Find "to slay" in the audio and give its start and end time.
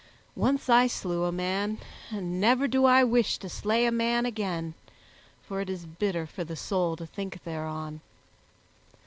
3.37-3.85